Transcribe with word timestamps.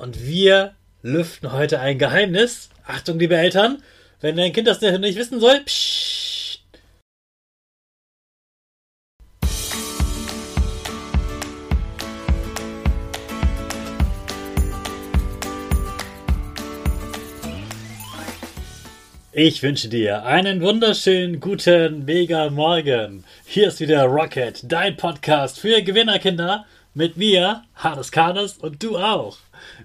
Und 0.00 0.26
wir 0.26 0.76
lüften 1.02 1.52
heute 1.52 1.78
ein 1.78 1.98
Geheimnis. 1.98 2.70
Achtung, 2.86 3.18
liebe 3.18 3.36
Eltern, 3.36 3.82
wenn 4.22 4.34
dein 4.34 4.54
Kind 4.54 4.66
das 4.66 4.80
nicht 4.80 5.18
wissen 5.18 5.40
soll, 5.40 5.60
pssst. 5.60 6.62
Ich 19.32 19.62
wünsche 19.62 19.90
dir 19.90 20.24
einen 20.24 20.62
wunderschönen 20.62 21.40
guten 21.40 22.06
Mega 22.06 22.48
Morgen. 22.48 23.24
Hier 23.44 23.68
ist 23.68 23.80
wieder 23.80 24.04
Rocket, 24.04 24.62
dein 24.64 24.96
Podcast 24.96 25.60
für 25.60 25.82
Gewinnerkinder 25.82 26.64
mit 26.94 27.16
mir, 27.16 27.62
Hades 27.74 28.10
Kades 28.10 28.58
und 28.58 28.82
du 28.82 28.98
auch. 28.98 29.38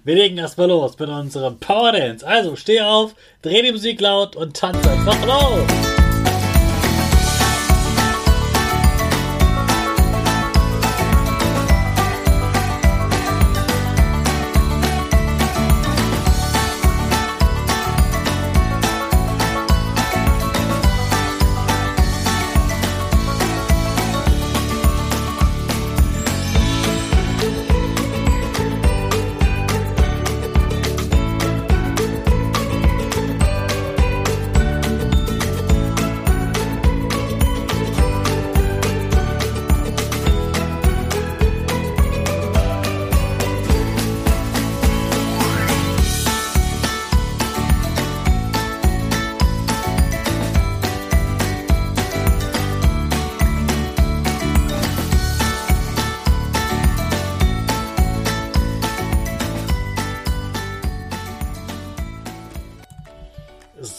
Wir 0.04 0.14
legen 0.14 0.38
erstmal 0.38 0.68
los 0.68 0.98
mit 0.98 1.08
unserem 1.08 1.58
Power 1.58 1.92
Dance. 1.92 2.26
Also 2.26 2.56
steh 2.56 2.80
auf, 2.80 3.14
dreh 3.42 3.62
die 3.62 3.72
Musik 3.72 4.00
laut 4.00 4.36
und 4.36 4.56
tanze 4.56 4.90
einfach 4.90 5.26
los. 5.26 6.05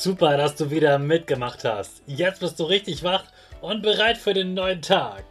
Super, 0.08 0.38
dass 0.38 0.56
du 0.56 0.72
wieder 0.72 1.00
mitgemacht 1.00 1.66
hast. 1.66 2.02
Jetzt 2.08 2.40
bist 2.40 2.58
du 2.62 2.64
richtig 2.64 3.04
wach 3.04 3.26
und 3.60 3.82
bereit 3.82 4.16
für 4.16 4.34
den 4.34 4.54
neuen 4.54 4.82
Tag. 4.82 5.26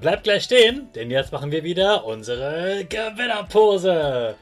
Bleib 0.00 0.22
gleich 0.22 0.44
stehen, 0.44 0.88
denn 0.94 1.10
jetzt 1.10 1.30
machen 1.30 1.52
wir 1.52 1.62
wieder 1.62 2.06
unsere 2.06 2.86
Gewinnerpose. 2.88 4.34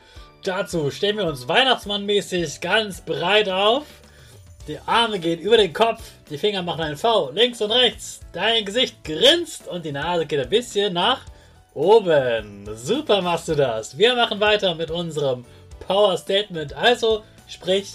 Dazu 0.45 0.89
stellen 0.93 1.17
wir 1.17 1.25
uns 1.25 1.49
Weihnachtsmannmäßig 1.49 2.61
ganz 2.61 3.01
breit 3.01 3.49
auf. 3.49 3.87
Die 4.69 4.79
Arme 4.87 5.19
gehen 5.19 5.41
über 5.41 5.57
den 5.57 5.73
Kopf, 5.73 6.01
die 6.31 6.39
Finger 6.39 6.63
machen 6.63 6.83
ein 6.83 6.97
V 6.97 7.33
links 7.33 7.61
und 7.61 7.73
rechts. 7.73 8.21
Dein 8.33 8.65
Gesicht 8.65 9.03
grinst 9.03 9.67
und 9.67 9.85
die 9.85 9.91
Nase 9.91 10.27
geht 10.27 10.39
ein 10.39 10.49
bisschen 10.49 10.93
nach 10.93 11.23
oben. 11.75 12.71
Super 12.77 13.21
machst 13.21 13.49
du 13.49 13.57
das. 13.57 13.99
Wir 13.99 14.15
machen 14.15 14.39
weiter 14.39 14.77
mit 14.77 14.93
unserem 14.93 15.45
Power 15.89 16.17
Statement. 16.17 16.73
Also 16.75 17.25
sprich 17.49 17.95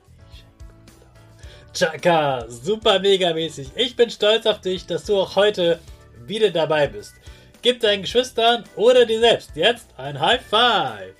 Chaka, 1.73 2.45
super 2.49 2.99
mega 2.99 3.33
mäßig. 3.33 3.71
Ich 3.75 3.95
bin 3.95 4.09
stolz 4.09 4.45
auf 4.45 4.59
dich, 4.59 4.85
dass 4.85 5.05
du 5.05 5.17
auch 5.17 5.37
heute 5.37 5.79
wieder 6.25 6.49
dabei 6.49 6.87
bist. 6.87 7.13
Gib 7.61 7.79
deinen 7.79 8.01
Geschwistern 8.01 8.65
oder 8.75 9.05
dir 9.05 9.19
selbst 9.21 9.51
jetzt 9.55 9.87
ein 9.97 10.19
High 10.19 10.41
Five. 10.41 11.15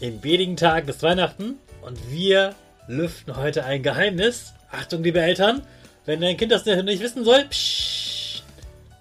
Im 0.00 0.20
bedigen 0.20 0.56
Tag 0.56 0.88
ist 0.88 1.02
Weihnachten 1.02 1.58
und 1.80 1.98
wir 2.10 2.54
lüften 2.86 3.36
heute 3.36 3.64
ein 3.64 3.82
Geheimnis. 3.82 4.52
Achtung, 4.70 5.02
liebe 5.02 5.20
Eltern, 5.20 5.62
wenn 6.04 6.20
dein 6.20 6.36
Kind 6.36 6.52
das 6.52 6.66
nicht 6.66 7.02
wissen 7.02 7.24
soll, 7.24 7.44
psch, 7.44 8.42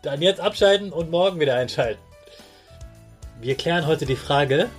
dann 0.03 0.21
jetzt 0.21 0.39
abschalten 0.39 0.93
und 0.93 1.11
morgen 1.11 1.39
wieder 1.39 1.55
einschalten. 1.55 2.01
Wir 3.41 3.55
klären 3.55 3.85
heute 3.85 4.05
die 4.05 4.15
Frage, 4.15 4.69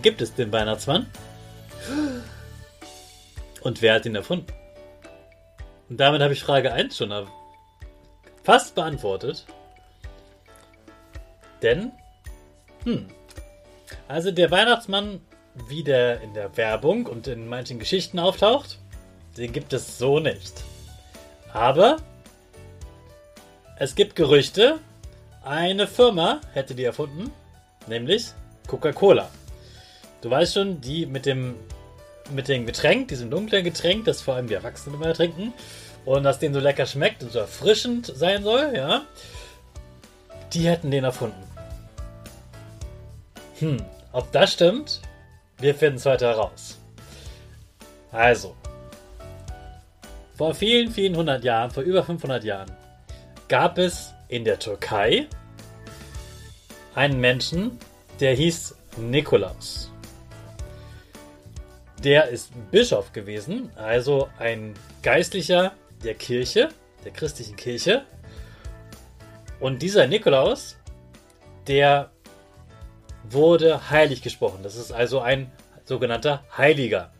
gibt 0.00 0.22
es 0.22 0.32
den 0.32 0.52
Weihnachtsmann? 0.52 1.06
Und 3.62 3.82
wer 3.82 3.94
hat 3.94 4.06
ihn 4.06 4.14
erfunden? 4.14 4.52
Und 5.88 5.98
damit 5.98 6.22
habe 6.22 6.32
ich 6.32 6.42
Frage 6.42 6.72
1 6.72 6.96
schon 6.96 7.12
fast 8.44 8.74
beantwortet. 8.74 9.46
Denn, 11.62 11.92
hm, 12.84 13.08
also 14.06 14.30
der 14.30 14.50
Weihnachtsmann, 14.50 15.20
wie 15.68 15.82
der 15.82 16.20
in 16.20 16.34
der 16.34 16.56
Werbung 16.56 17.06
und 17.06 17.26
in 17.26 17.48
manchen 17.48 17.78
Geschichten 17.78 18.18
auftaucht, 18.18 18.78
den 19.36 19.52
gibt 19.52 19.72
es 19.72 19.98
so 19.98 20.20
nicht. 20.20 20.64
Aber 21.52 21.96
es 23.76 23.94
gibt 23.94 24.16
Gerüchte, 24.16 24.78
eine 25.44 25.86
Firma 25.86 26.40
hätte 26.52 26.74
die 26.74 26.84
erfunden, 26.84 27.30
nämlich 27.86 28.32
Coca-Cola. 28.66 29.30
Du 30.20 30.30
weißt 30.30 30.54
schon, 30.54 30.80
die 30.80 31.06
mit 31.06 31.26
dem 31.26 31.54
mit 32.30 32.48
dem 32.48 32.66
Getränk, 32.66 33.08
diesem 33.08 33.30
dunklen 33.30 33.64
Getränk, 33.64 34.04
das 34.04 34.22
vor 34.22 34.34
allem 34.34 34.48
die 34.48 34.54
Erwachsenen 34.54 34.96
immer 34.96 35.12
trinken 35.14 35.52
und 36.04 36.22
das 36.22 36.38
denen 36.38 36.54
so 36.54 36.60
lecker 36.60 36.86
schmeckt 36.86 37.22
und 37.22 37.32
so 37.32 37.38
erfrischend 37.38 38.12
sein 38.14 38.42
soll, 38.42 38.72
ja, 38.74 39.02
die 40.52 40.68
hätten 40.68 40.90
den 40.90 41.04
erfunden. 41.04 41.42
Hm, 43.58 43.78
ob 44.12 44.30
das 44.32 44.52
stimmt, 44.52 45.00
wir 45.58 45.74
finden 45.74 45.96
es 45.96 46.06
heute 46.06 46.26
heraus. 46.26 46.78
Also, 48.12 48.54
vor 50.36 50.54
vielen, 50.54 50.90
vielen 50.92 51.16
hundert 51.16 51.44
Jahren, 51.44 51.70
vor 51.70 51.82
über 51.82 52.04
500 52.04 52.44
Jahren, 52.44 52.70
gab 53.48 53.76
es 53.76 54.14
in 54.28 54.44
der 54.44 54.58
Türkei 54.58 55.26
einen 56.94 57.20
Menschen, 57.20 57.78
der 58.20 58.34
hieß 58.34 58.76
Nikolaus. 58.96 59.90
Der 62.04 62.28
ist 62.28 62.52
Bischof 62.70 63.12
gewesen, 63.12 63.70
also 63.76 64.28
ein 64.38 64.74
Geistlicher 65.02 65.72
der 66.04 66.14
Kirche, 66.14 66.68
der 67.04 67.12
christlichen 67.12 67.56
Kirche. 67.56 68.04
Und 69.58 69.82
dieser 69.82 70.06
Nikolaus, 70.06 70.76
der 71.66 72.10
wurde 73.24 73.90
heilig 73.90 74.22
gesprochen. 74.22 74.60
Das 74.62 74.76
ist 74.76 74.92
also 74.92 75.20
ein 75.20 75.50
sogenannter 75.84 76.44
Heiliger. 76.56 77.12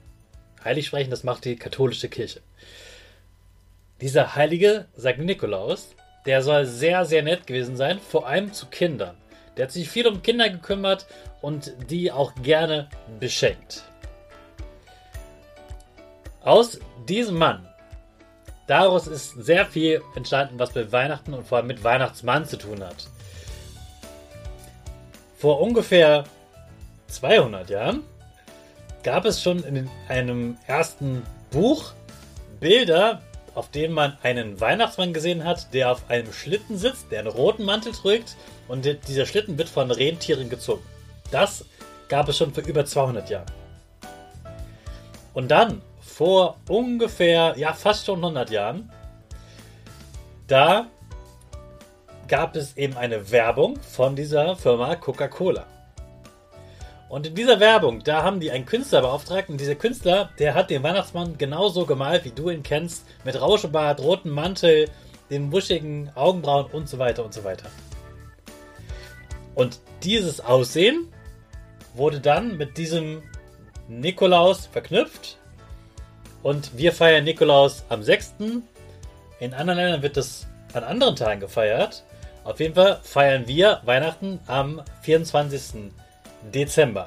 Heilig 0.64 0.86
sprechen, 0.86 1.10
das 1.10 1.24
macht 1.24 1.44
die 1.44 1.56
katholische 1.56 2.08
Kirche. 2.08 2.40
Dieser 4.00 4.36
Heilige, 4.36 4.86
sagt 4.94 5.18
Nikolaus, 5.18 5.94
der 6.24 6.42
soll 6.42 6.66
sehr, 6.66 7.04
sehr 7.04 7.24
nett 7.24 7.48
gewesen 7.48 7.76
sein, 7.76 7.98
vor 7.98 8.28
allem 8.28 8.52
zu 8.52 8.66
Kindern. 8.66 9.16
Der 9.56 9.64
hat 9.64 9.72
sich 9.72 9.88
viel 9.88 10.06
um 10.06 10.22
Kinder 10.22 10.48
gekümmert 10.48 11.06
und 11.40 11.72
die 11.90 12.12
auch 12.12 12.32
gerne 12.42 12.88
beschenkt. 13.18 13.82
Aus 16.48 16.78
diesem 17.06 17.36
Mann, 17.36 17.68
daraus 18.66 19.06
ist 19.06 19.32
sehr 19.32 19.66
viel 19.66 20.00
entstanden, 20.14 20.58
was 20.58 20.74
mit 20.74 20.90
Weihnachten 20.92 21.34
und 21.34 21.46
vor 21.46 21.58
allem 21.58 21.66
mit 21.66 21.84
Weihnachtsmann 21.84 22.46
zu 22.46 22.56
tun 22.56 22.82
hat. 22.82 23.06
Vor 25.36 25.60
ungefähr 25.60 26.24
200 27.08 27.68
Jahren 27.68 28.02
gab 29.02 29.26
es 29.26 29.42
schon 29.42 29.62
in 29.62 29.90
einem 30.08 30.56
ersten 30.66 31.22
Buch 31.50 31.92
Bilder, 32.60 33.20
auf 33.54 33.70
denen 33.70 33.92
man 33.92 34.16
einen 34.22 34.58
Weihnachtsmann 34.58 35.12
gesehen 35.12 35.44
hat, 35.44 35.74
der 35.74 35.92
auf 35.92 36.08
einem 36.08 36.32
Schlitten 36.32 36.78
sitzt, 36.78 37.12
der 37.12 37.18
einen 37.18 37.28
roten 37.28 37.66
Mantel 37.66 37.92
trägt 37.92 38.36
und 38.68 38.86
dieser 39.06 39.26
Schlitten 39.26 39.58
wird 39.58 39.68
von 39.68 39.90
Rentieren 39.90 40.48
gezogen. 40.48 40.82
Das 41.30 41.66
gab 42.08 42.26
es 42.30 42.38
schon 42.38 42.54
vor 42.54 42.64
über 42.64 42.86
200 42.86 43.28
Jahren. 43.28 43.52
Und 45.34 45.50
dann, 45.50 45.82
vor 46.18 46.56
ungefähr, 46.68 47.54
ja, 47.56 47.72
fast 47.72 48.06
schon 48.06 48.18
100 48.18 48.50
Jahren, 48.50 48.90
da 50.48 50.88
gab 52.26 52.56
es 52.56 52.76
eben 52.76 52.96
eine 52.96 53.30
Werbung 53.30 53.78
von 53.80 54.16
dieser 54.16 54.56
Firma 54.56 54.96
Coca-Cola. 54.96 55.64
Und 57.08 57.28
in 57.28 57.36
dieser 57.36 57.60
Werbung, 57.60 58.02
da 58.02 58.24
haben 58.24 58.40
die 58.40 58.50
einen 58.50 58.66
Künstler 58.66 59.02
beauftragt 59.02 59.48
und 59.48 59.60
dieser 59.60 59.76
Künstler, 59.76 60.30
der 60.40 60.54
hat 60.54 60.70
den 60.70 60.82
Weihnachtsmann 60.82 61.38
genauso 61.38 61.86
gemalt, 61.86 62.24
wie 62.24 62.32
du 62.32 62.50
ihn 62.50 62.64
kennst, 62.64 63.04
mit 63.22 63.40
Rauschebart, 63.40 64.00
rotem 64.00 64.32
Mantel, 64.32 64.90
den 65.30 65.50
buschigen 65.50 66.10
Augenbrauen 66.16 66.66
und 66.72 66.88
so 66.88 66.98
weiter 66.98 67.24
und 67.24 67.32
so 67.32 67.44
weiter. 67.44 67.70
Und 69.54 69.78
dieses 70.02 70.40
Aussehen 70.40 71.12
wurde 71.94 72.18
dann 72.20 72.56
mit 72.56 72.76
diesem 72.76 73.22
Nikolaus 73.86 74.66
verknüpft. 74.66 75.38
Und 76.42 76.76
wir 76.76 76.92
feiern 76.92 77.24
Nikolaus 77.24 77.84
am 77.88 78.02
6. 78.02 78.34
In 79.40 79.54
anderen 79.54 79.78
Ländern 79.78 80.02
wird 80.02 80.16
das 80.16 80.46
an 80.72 80.84
anderen 80.84 81.16
Tagen 81.16 81.40
gefeiert. 81.40 82.04
Auf 82.44 82.60
jeden 82.60 82.74
Fall 82.74 83.00
feiern 83.02 83.46
wir 83.46 83.80
Weihnachten 83.84 84.40
am 84.46 84.82
24. 85.02 85.92
Dezember. 86.52 87.06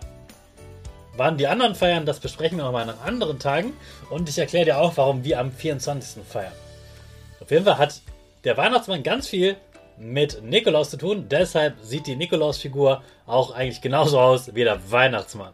Wann 1.18 1.38
die 1.38 1.48
anderen 1.48 1.76
feiern, 1.76 2.06
das 2.06 2.20
besprechen 2.20 2.58
wir 2.58 2.66
nochmal 2.66 2.90
an 2.90 2.96
anderen 3.06 3.40
Tagen. 3.40 3.74
Und 4.10 4.30
ich 4.30 4.38
erkläre 4.38 4.66
dir 4.66 4.78
auch, 4.78 4.96
warum 4.98 5.24
wir 5.24 5.40
am 5.40 5.52
24. 5.52 6.24
feiern. 6.24 6.54
Auf 7.40 7.52
jeden 7.52 7.66
Fall 7.66 7.78
hat 7.78 8.02
der 8.44 8.58
Weihnachtsmann 8.58 9.04
ganz 9.04 9.28
viel 9.28 9.56
mit 9.98 10.42
Nikolaus 10.44 10.90
zu 10.90 10.98
tun. 10.98 11.28
Deshalb 11.30 11.76
sieht 11.82 12.08
die 12.08 12.16
Nikolaus-Figur 12.16 13.04
auch 13.26 13.52
eigentlich 13.52 13.82
genauso 13.82 14.20
aus 14.20 14.56
wie 14.56 14.64
der 14.64 14.92
Weihnachtsmann. 14.92 15.54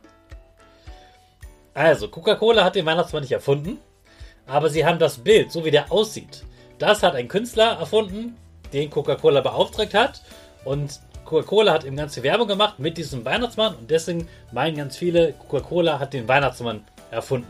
Also, 1.77 2.07
Coca-Cola 2.07 2.63
hat 2.63 2.73
den 2.73 2.87
Weihnachtsmann 2.87 3.21
nicht 3.21 3.33
erfunden, 3.33 3.77
aber 4.47 4.67
sie 4.67 4.83
haben 4.83 4.97
das 4.97 5.19
Bild, 5.19 5.51
so 5.51 5.63
wie 5.63 5.69
der 5.69 5.91
aussieht. 5.91 6.43
Das 6.79 7.03
hat 7.03 7.13
ein 7.13 7.27
Künstler 7.27 7.77
erfunden, 7.77 8.35
den 8.73 8.89
Coca-Cola 8.89 9.41
beauftragt 9.41 9.93
hat. 9.93 10.23
Und 10.65 10.99
Coca-Cola 11.23 11.73
hat 11.73 11.85
eben 11.85 11.95
ganze 11.95 12.23
Werbung 12.23 12.47
gemacht 12.47 12.79
mit 12.79 12.97
diesem 12.97 13.23
Weihnachtsmann 13.25 13.75
und 13.75 13.91
deswegen 13.91 14.27
meinen 14.51 14.75
ganz 14.75 14.97
viele, 14.97 15.33
Coca-Cola 15.33 15.99
hat 15.99 16.13
den 16.13 16.27
Weihnachtsmann 16.27 16.83
erfunden. 17.11 17.47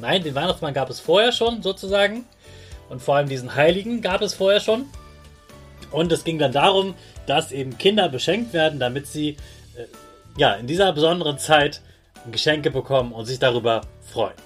Nein, 0.00 0.24
den 0.24 0.34
Weihnachtsmann 0.34 0.74
gab 0.74 0.90
es 0.90 0.98
vorher 0.98 1.30
schon 1.30 1.62
sozusagen 1.62 2.24
und 2.88 3.00
vor 3.00 3.14
allem 3.14 3.28
diesen 3.28 3.54
Heiligen 3.54 4.02
gab 4.02 4.22
es 4.22 4.34
vorher 4.34 4.58
schon. 4.58 4.86
Und 5.92 6.10
es 6.10 6.24
ging 6.24 6.40
dann 6.40 6.50
darum, 6.50 6.96
dass 7.26 7.52
eben 7.52 7.78
Kinder 7.78 8.08
beschenkt 8.08 8.54
werden, 8.54 8.80
damit 8.80 9.06
sie 9.06 9.36
äh, 9.76 9.86
ja 10.36 10.54
in 10.54 10.66
dieser 10.66 10.92
besonderen 10.92 11.38
Zeit 11.38 11.80
Geschenke 12.30 12.70
bekommen 12.70 13.12
und 13.12 13.26
sich 13.26 13.38
darüber 13.38 13.82
freuen. 14.00 14.36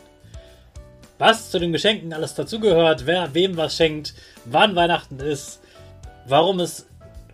Was 1.19 1.51
zu 1.51 1.59
den 1.59 1.73
Geschenken 1.73 2.13
alles 2.13 2.35
dazugehört, 2.35 3.07
wer 3.07 3.35
wem 3.35 3.57
was 3.57 3.77
schenkt, 3.77 4.15
wann 4.45 4.77
Weihnachten 4.77 5.19
ist, 5.19 5.61
warum 6.27 6.61
es 6.61 6.87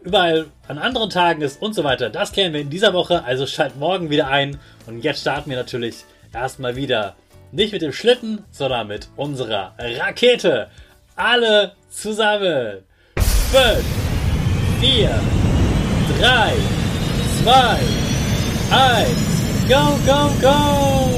überall 0.02 0.46
an 0.68 0.78
anderen 0.78 1.10
Tagen 1.10 1.42
ist 1.42 1.60
und 1.60 1.74
so 1.74 1.84
weiter. 1.84 2.10
Das 2.10 2.32
klären 2.32 2.52
wir 2.52 2.60
in 2.60 2.70
dieser 2.70 2.92
Woche, 2.92 3.24
also 3.24 3.46
schalt 3.46 3.76
morgen 3.76 4.10
wieder 4.10 4.28
ein. 4.28 4.58
Und 4.86 5.02
jetzt 5.02 5.20
starten 5.20 5.50
wir 5.50 5.56
natürlich 5.56 6.04
erstmal 6.32 6.76
wieder 6.76 7.16
nicht 7.50 7.72
mit 7.72 7.82
dem 7.82 7.92
Schlitten, 7.92 8.44
sondern 8.50 8.88
mit 8.88 9.08
unserer 9.16 9.74
Rakete. 9.78 10.68
Alle 11.16 11.72
zusammen. 11.90 12.78
5, 13.16 13.84
4, 14.80 15.20
3, 16.20 16.52
2, 17.44 17.78
1, 18.70 19.31
go, 19.72 19.98
go, 20.04 20.30
go! 20.42 21.11